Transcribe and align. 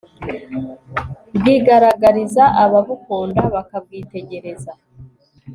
bwigaragariza 1.35 2.43
ababukunda 2.63 3.43
bakabwitegereza 3.55 4.71